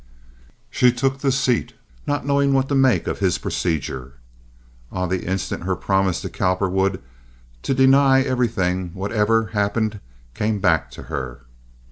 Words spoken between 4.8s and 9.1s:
On the instant her promise to Cowperwood to deny everything,